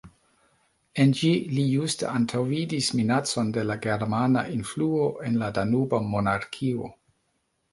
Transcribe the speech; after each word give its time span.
En 1.01 1.11
ĝi 1.19 1.27
li 1.57 1.65
juste 1.73 2.07
antaŭvidis 2.19 2.89
minacon 3.01 3.51
de 3.59 3.67
la 3.73 3.75
germana 3.85 4.43
influo 4.55 5.05
en 5.29 5.39
la 5.43 5.51
Danuba 5.59 6.01
Monarkio. 6.15 6.91